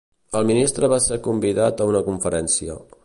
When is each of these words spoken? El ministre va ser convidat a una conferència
El 0.37 0.47
ministre 0.51 0.89
va 0.93 0.99
ser 1.07 1.19
convidat 1.27 1.85
a 1.85 1.89
una 1.93 2.03
conferència 2.09 2.79